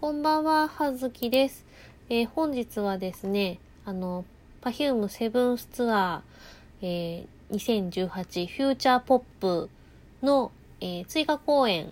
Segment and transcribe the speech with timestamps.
[0.00, 1.66] こんばんは、はずきです。
[2.08, 4.24] えー本日はですね、あの、
[4.62, 9.68] Perfume セブンスツアー、えー2018フューチャーポップ
[10.22, 11.88] の、えー追加公演、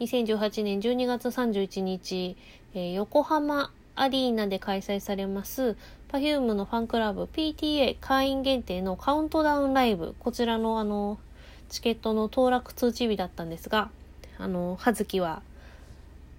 [0.00, 2.36] 2018年12月31日、
[2.74, 5.76] えー横浜アリーナで開催されます
[6.10, 11.20] Perfume のファンクラブ PTA 会員限定のカウントダウンライブ、こちらのあの、
[11.68, 13.90] チケットの当落通知日だったんですが、
[14.38, 15.42] あの、はずきは、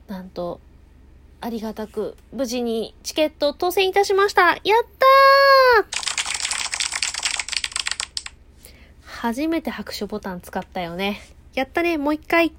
[0.10, 0.60] なんと、
[1.44, 5.86] ありがたく、無事にチケット当選いたしましたやったー
[9.04, 11.20] 初めて拍手ボタン使ったよね。
[11.54, 12.54] やったね、もう一回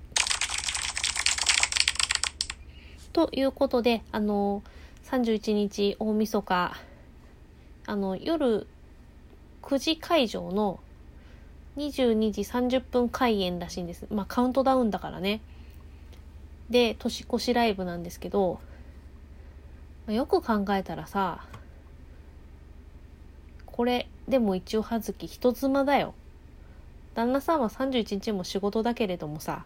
[3.15, 4.63] ということで、あの、
[5.05, 6.77] 31日大晦日、
[7.87, 8.67] あの、夜
[9.63, 10.79] 9時会場の
[11.79, 14.07] 22時30分開演らしいんです。
[14.11, 15.41] まあ、カウントダウンだからね。
[16.69, 18.61] で、年越しライブなんですけど、
[20.07, 21.45] まよく考えたらさ、
[23.67, 26.15] これ、でも一応葉月人妻だよ。
[27.15, 29.65] 旦那さんは31日も仕事だけれどもさ、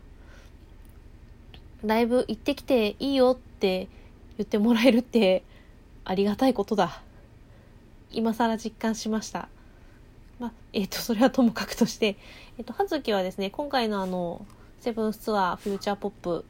[1.83, 3.89] ライブ行ってきていいよって
[4.37, 5.43] 言ってもらえるって
[6.05, 7.03] ありがたいことだ。
[8.11, 9.49] 今更実感しました。
[10.39, 12.17] まあ、えっ、と、それはともかくとして、
[12.59, 14.47] えっ、と、葉月はですね、今回のあの、
[14.81, 16.45] セブンスツアーフューチャーポップ、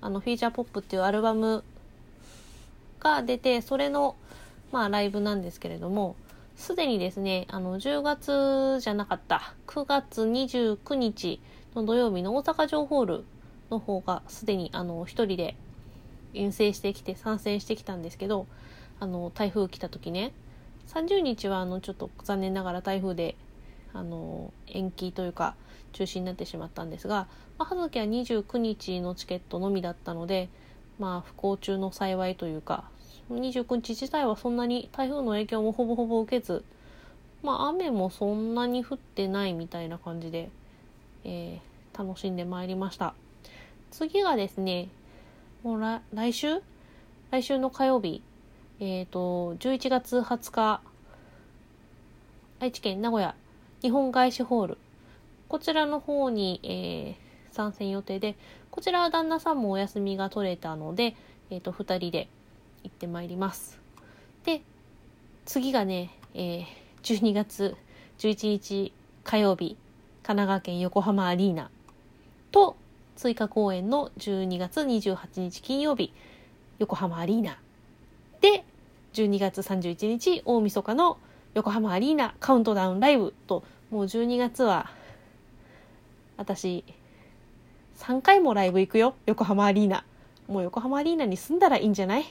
[0.00, 1.64] あの、フィーチャーポップっていうアルバム
[3.00, 4.16] が出て、それの、
[4.70, 6.16] まあ、ライブなんですけれども、
[6.56, 11.40] すでにですね、あの、10月じゃなかった、9月29日
[11.74, 13.24] の土曜日の大阪城ホール
[13.70, 15.56] の方が、すでに、あの、一人で
[16.34, 18.46] 遠征してきて、参戦してきたんですけど、
[19.00, 20.32] あの、台風来た時ね、
[20.88, 23.36] 30日は、あの、ちょっと残念ながら台風で、
[23.94, 25.54] あの、延期というか、
[25.92, 27.26] 中止になってしまったんですが、
[27.58, 30.48] まあ、葉月は29日のチケットのみだったので、
[31.00, 32.84] まあ、不幸中の幸いというか、
[33.30, 36.62] 29日自体はそんなに台風の影響もほぼほぼ受けず、
[37.42, 40.50] まあ、雨もそんなに降ってないみたいな感じで、
[41.24, 43.14] えー楽しんでまいりました。
[43.90, 44.88] 次がですね、
[45.62, 46.62] もう来週？
[47.30, 48.22] 来週の火曜日、
[48.78, 50.80] えっ、と、11月20日、
[52.60, 53.34] 愛知県名古屋
[53.82, 54.78] 日本外資ホール、
[55.48, 58.36] こちらの方に、えー参戦予定で、
[58.70, 61.16] こちらは旦那さんもお休みが取れたので、
[61.50, 62.28] えっ、と、二人で
[62.84, 63.80] 行ってまいります。
[64.44, 64.62] で、
[65.44, 67.76] 次がね、えー12月
[68.18, 68.92] 11日
[69.24, 69.76] 火曜日、
[70.22, 71.70] 神奈川県横浜アリーナ
[72.52, 72.76] と、
[73.16, 76.12] 追加公演の12月28日金曜日、
[76.78, 77.58] 横浜アリーナ。
[78.40, 78.64] で、
[79.14, 81.18] 12月31日大晦日の
[81.54, 84.90] 横浜アリーナカウントダウンライブと、もう12月は、
[86.36, 86.84] 私、
[88.00, 90.04] 3回もライブ行くよ、横浜アリーナ。
[90.48, 92.24] もう横浜アリーナに住んだらいいんじゃない？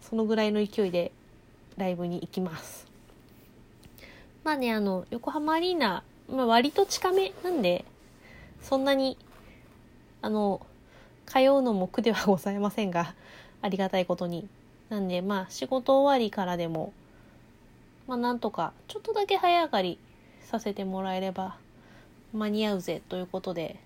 [0.00, 1.10] そのぐらいの勢いで
[1.76, 2.86] ライブに行きます。
[4.44, 7.84] まあね、あの、横浜アリーナ、まあ割と近めなんで、
[8.62, 9.18] そんなに、
[10.22, 10.64] あの、
[11.26, 13.12] 通うのも苦ではございませんが、
[13.62, 14.46] ありがたいことに。
[14.90, 16.92] なんで、まあ仕事終わりからでも、
[18.06, 19.98] まあなんとか、ちょっとだけ早上がり
[20.42, 21.56] させてもらえれば
[22.32, 23.80] 間に合うぜということで、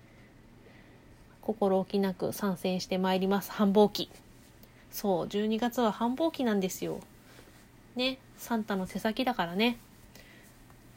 [1.41, 3.51] 心置きなく参戦してまいります。
[3.51, 4.09] 繁忙期。
[4.91, 6.99] そう、12月は繁忙期なんですよ。
[7.95, 9.77] ね、サンタの手先だからね。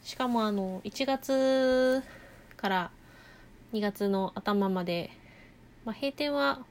[0.03, 2.03] しかもあの、1月
[2.57, 2.91] から
[3.73, 5.09] 2月の頭まで、
[5.83, 6.63] まあ閉店は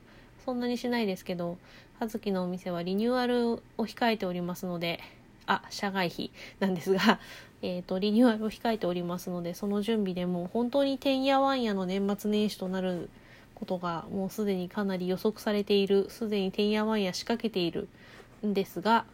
[0.45, 1.59] そんなにしないですけど、
[1.99, 5.01] 葉月のお店はリニューアルを控えておりますので、
[5.47, 6.31] あ、社外費
[6.61, 7.19] なんですが、
[7.63, 13.09] えっ、と、リニューアルを控えておりますので、その準備でもう本当にてんやわんやの年末年始となる
[13.55, 17.89] ことがもうすでにかなり予測されている、すでにてんやわんや仕掛けている
[18.45, 19.05] んですが、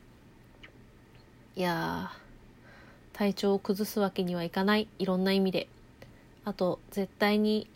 [1.56, 2.10] いや、
[3.12, 5.68] 体調を崩すわけにはいかない、いろんな意味で。
[6.44, 7.68] あと、絶対に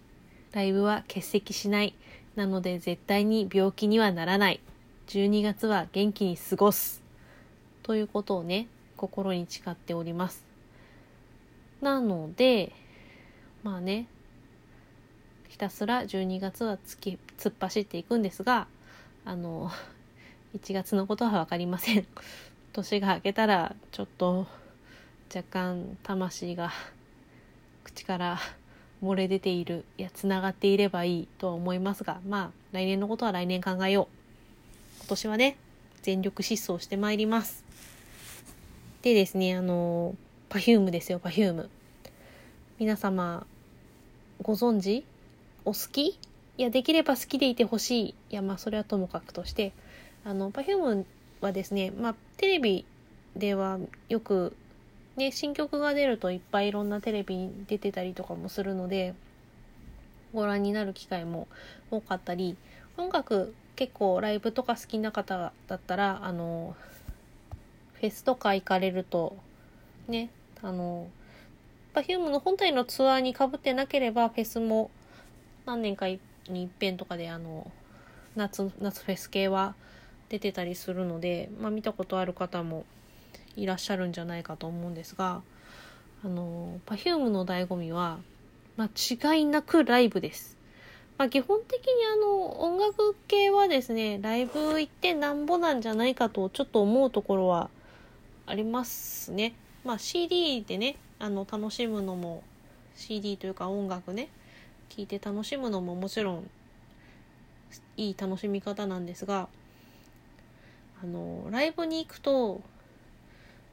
[0.53, 1.95] ライブは欠席しない。
[2.35, 4.61] なので、絶対に病気にはならない。
[5.09, 7.03] 12月は元気に過ごす。
[7.83, 10.45] ということをね、心に誓っております。
[11.83, 12.73] なので、
[13.63, 14.07] まあね、
[15.55, 18.67] ひたすら12月は突き突っ走っていくんですが、
[19.25, 19.71] あの、
[20.59, 22.05] 1月のことは分かりません。
[22.75, 24.49] 年が明けたら、ちょっと、
[25.33, 26.73] 若干魂が
[27.85, 28.41] 口から
[29.01, 34.99] 漏れ出ている、いや、つながっていればいいとは思いますが、まあ、来年のことは来年考えよう。
[34.99, 35.57] 今年はね、
[36.03, 37.65] 全力疾走してまいります。
[39.03, 40.17] でですね、あの、
[40.51, 41.69] Perfume ですよ、Perfume。
[42.81, 43.47] 皆様、
[44.43, 45.05] ご存知
[45.65, 46.07] お好き？
[46.09, 46.19] い
[46.59, 48.09] や、できれば好きでいてほしい。
[48.11, 49.73] いや、まあ、それはともかくとして、
[50.25, 51.05] あの Perfume
[51.41, 52.85] はですね、まあ、テレビ
[53.37, 53.79] では
[54.09, 54.57] よく、
[55.17, 59.15] ね、新曲が出るといっぱいいろんなテレビに出てたりとかもするので
[60.33, 61.47] ご覧になる機会も
[61.91, 62.57] 多かったり
[62.97, 66.75] 音楽結構ライブとか好きな方だったらあの
[67.95, 69.37] フェスとか行かれると
[70.09, 70.31] ね
[70.63, 71.09] あの
[71.95, 74.91] Perfume の本体のツアーにかぶってなければフェスも
[75.67, 76.19] 何年かに
[76.49, 77.71] 一遍とかであの
[78.37, 79.75] 夏夏フェス系は
[80.29, 82.85] 出てたりするので、まあ、見たことある方も
[83.57, 85.43] いらっしゃるんじゃないかと思うんですが
[86.25, 88.19] あの Perfume の醍醐味は、
[88.77, 90.57] まあ、違いなくライブです。
[91.17, 97.71] まあ、基本的にあの音楽系はですねライブ行ってなんぼなんじゃないかとちょっと思うところは
[98.47, 99.55] ありますね。
[99.85, 102.43] まあ、CD でねあの楽しむのも
[102.97, 104.29] CD というか音楽ね
[104.89, 106.51] 聴いて楽しむのももちろん
[107.97, 109.49] いい楽しみ方なんですが
[111.03, 112.61] あのライブに行くと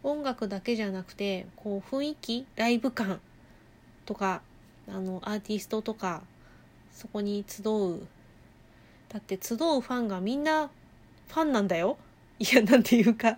[0.03, 3.19] 音楽だけじゃなくてこう雰囲気ライブ感
[4.05, 4.41] とか
[4.87, 6.23] あのアーティストとか
[6.91, 8.07] そこに集う
[9.09, 10.69] だって集うファンがみんな
[11.27, 11.97] ファンなんだよ。
[12.39, 13.37] いやなんていうか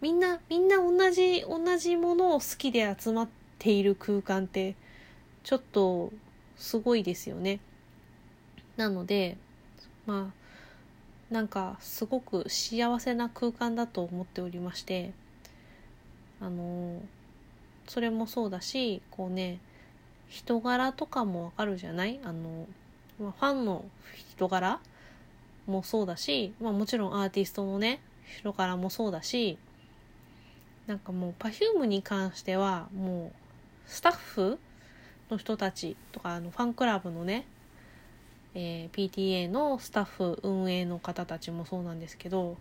[0.00, 3.28] みんなみんな同じ同じものを好きで集まっ
[3.58, 4.74] ている空間って
[5.44, 6.12] ちょっと
[6.60, 7.58] すごいですよね。
[8.76, 9.36] なので
[10.06, 10.32] ま
[11.30, 15.12] あなんかすごく幸せな空間だと思っておりまして
[16.40, 17.00] あの
[17.86, 19.58] それもそうだしこうね
[20.28, 22.20] 人柄とかもわかるじゃない？
[22.24, 22.66] あの、
[23.18, 23.84] ま、ファンの
[24.34, 24.80] 人柄
[25.66, 28.00] もそうだし、まあ、もちろんアーティストのね
[28.38, 29.58] 人柄もそうだし
[30.86, 33.38] なんかもう Perfume に関してはもう
[33.86, 34.58] スタッフ
[35.30, 37.46] の人たちとかあのファンクラブのね、
[38.54, 42.56] えー、PTA のスタッフ運営の方たちもそうなんですけど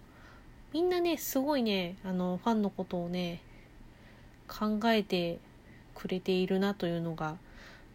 [0.71, 3.41] みんなねすごいねあのファンのことをね
[4.47, 5.39] 考えて
[5.95, 7.37] くれているなというのが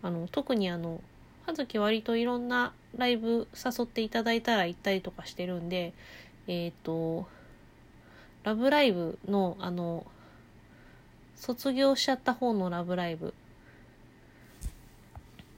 [0.02, 1.00] あの特にあの
[1.46, 5.92] 葉月割といろんなライブ誘っていただいたら行ったりとかしてるんで
[6.46, 7.26] えっ、ー、と
[8.44, 10.06] 「ラブライブの」あの
[11.36, 13.34] 卒業しちゃった方の「ラブライブ」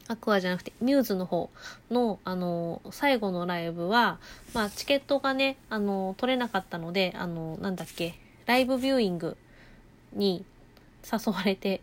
[0.08, 1.50] アクアじゃなくてミューズの方
[1.90, 4.18] のあの最後のライブは、
[4.54, 8.14] まあ、チケットがねあの取れなかったのであのなんだっけ
[8.46, 9.36] ライブビューイング
[10.12, 10.44] に
[11.04, 11.80] 誘われて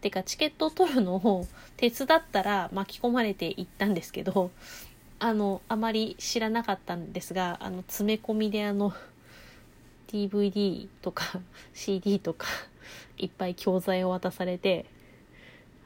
[0.00, 1.46] てかチケットを取るのを
[1.76, 4.50] 手伝ったら巻き込まれていったんですけど
[5.18, 8.92] あのあまり知らなかったんですがあの詰め込みであの
[10.08, 11.40] DVD とか
[11.74, 12.46] CD とか
[13.18, 14.86] いっぱい教材を渡されて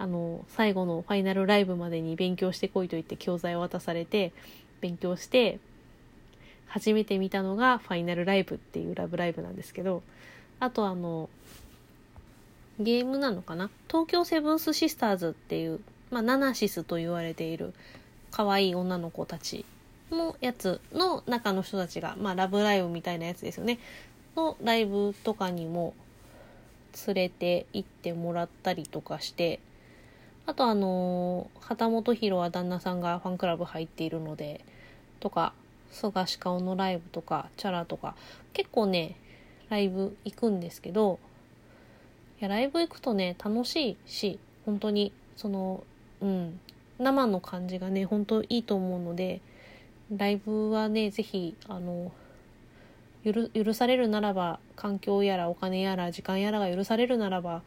[0.00, 4.32] あの最後のファイナルライブまでに勉強してこいと言って教材を渡されて
[4.81, 5.58] 勉強して
[6.69, 10.02] 初めて見たのがファイナルライブっていうラブライブなんですけど
[10.58, 11.29] あとあの
[12.79, 13.69] ゲームなのかな？
[13.88, 15.81] 東京セブンスシスターズっていう、
[16.11, 17.75] まあ、ナナシスと言われている
[18.31, 19.67] 可愛い女の子たち
[20.11, 23.79] のやつの中の人たちが、まあ、ラブライブみたいなやつですよね。
[24.35, 25.93] のライブとかにも
[27.06, 29.61] 連れて行ってもらったりとかして、
[30.50, 34.64] あとあの、旗本博は旦那さんがファンクラブ入っているので、
[35.20, 35.52] とか、
[35.91, 38.14] 蘇我鹿尾のライブとか、チャラとか、
[38.52, 39.16] 結構ね、
[39.71, 41.19] ライブ行くんですけど
[42.40, 45.85] い、やライブ行くとね楽しいし本当にその
[46.21, 46.61] うん
[46.99, 49.40] 生の感じがね本当いいと思うので
[50.14, 52.12] ライブはね是非あの
[53.25, 57.62] 許されるならば環境やらお金やら時間やらが許されるならば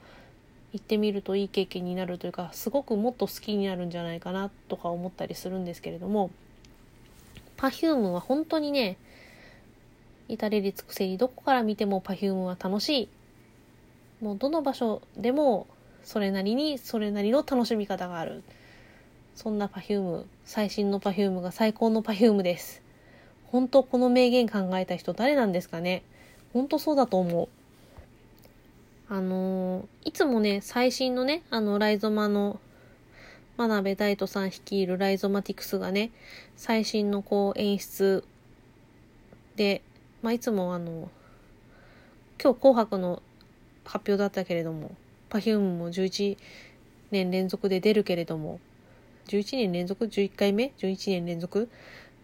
[0.73, 6.31] 行ってみるといい経験になるというかすごくもっと好きになるんじゃないかなとか思ったりするんですけれども
[7.57, 8.97] Perfume は本当にね
[10.27, 13.09] 至れり尽くせりどこから見ても Perfume は楽しい。
[14.21, 15.67] もうどの場所でも
[16.03, 18.43] それなりにそれなりの楽しみ方がある。
[19.35, 22.81] そんな Perfume 最新の Perfume が最高の Perfume です。
[23.47, 26.03] 本当この名言考えた人誰なんですかね。
[26.53, 27.49] 本当そうだと思う。
[29.09, 32.59] あのー、いつもね最新のねあのライゾマの
[33.57, 36.11] 真鍋大斗さん率いるライゾマティクスがね
[36.55, 38.23] 最新のこう演出
[39.55, 39.81] で、
[40.21, 41.09] まあ、いつもあの
[42.41, 43.21] 今日紅白の
[43.85, 44.95] 発表だったけれども
[45.29, 46.37] Perfume も11
[47.11, 48.59] 年連続で出るけれども
[49.27, 51.69] 11年連続？11回目？11年連続？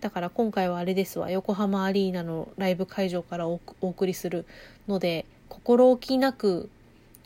[0.02, 1.30] だから今回はあれですわ。
[1.30, 4.46] 横浜アリーナのライブ会場からお送りする
[4.88, 6.70] ので心置きなく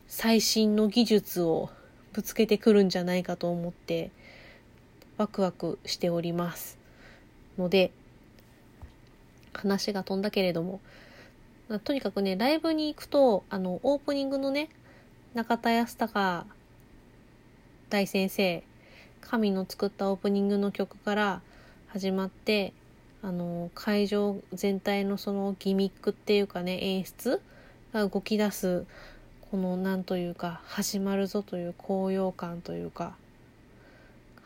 [0.07, 1.69] 最新の技術を
[2.13, 4.11] ぶつけてくるんじゃないかと思って
[5.17, 6.77] ワクワクしております
[7.57, 7.91] ので
[9.53, 10.79] 話が飛んだけれども。
[11.85, 14.69] とにかくね、ライブに行くと、あの、オープニングのね、
[15.33, 16.45] 中田康隆
[17.89, 18.63] 大先生、
[19.21, 21.41] 神の作ったオープニングの曲から
[21.87, 22.73] 始まって、
[23.21, 27.41] あの、会場全体のそのギミックっていうかね、演出
[27.93, 28.85] が動き出す、
[29.51, 33.15] このなんというか、始まるぞという高揚感というか、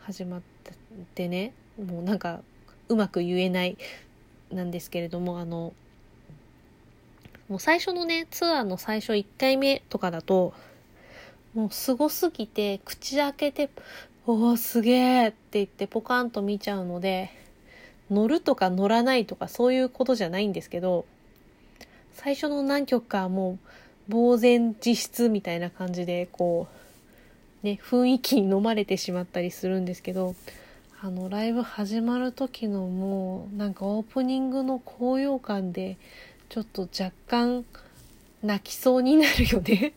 [0.02, 0.40] 始まっ
[1.14, 2.42] てね、もうなんか、
[2.88, 3.78] うまく言えない
[4.52, 5.72] なんですけれども、あの、
[7.48, 10.52] もう最初のね、ツアーの最初1回目とかだと、
[11.54, 13.70] もうすごすぎて、口開けて、
[14.26, 17.30] おーすげーって言ってポカンと見ちゃうので、
[18.10, 21.06] 乗るとか乗らないとかそういうことじゃないんですけど、
[22.18, 23.58] 最初の何曲かも
[24.08, 26.66] う、呆然自失みたいな感じで、こ
[27.62, 30.34] う、ね、雰囲気に飲まれてしまったりするんですけど、
[31.00, 35.96] あの、ライブ始まる時のもう、なんかオープニングの高揚感で、
[36.48, 37.64] ちょっと若干
[38.42, 39.92] 泣きそうになるよね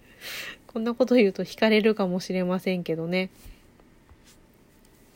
[0.66, 3.28] こんなこと言うと惹かれるかもしれませんけどね。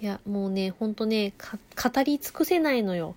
[0.02, 1.32] いや、もうね、ほんとね、
[1.90, 3.14] 語り尽くせないのよ。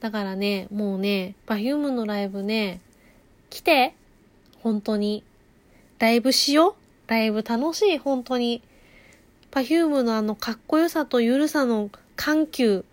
[0.00, 2.80] だからね、もうね、Perfume のライブね、
[3.48, 3.94] 来て
[4.62, 5.24] 本当に。
[5.98, 6.74] ライブしよう
[7.10, 8.62] ライブ楽しい、本当に。
[9.50, 12.84] Perfume のあのかっこよさとゆるさの緩急、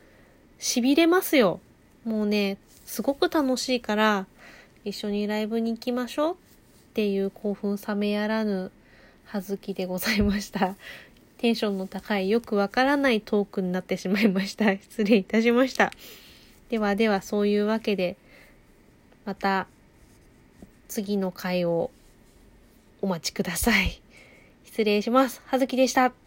[0.59, 1.59] 痺れますよ。
[2.05, 4.27] もうね、すごく楽しいから、
[4.85, 6.37] 一緒にライブに行きましょうっ
[6.93, 8.71] ていう興奮冷めやらぬ
[9.25, 10.75] はずきでございました。
[11.37, 14.71] テンションの高いよくわからないトークになってしまいました。
[14.77, 15.91] 失礼いたしました。
[16.69, 18.17] ではではそういうわけで、
[19.25, 19.67] また
[20.87, 21.91] 次の回を
[23.01, 24.01] お待ちください。
[24.65, 25.41] 失礼します。
[25.45, 26.26] はずきでした。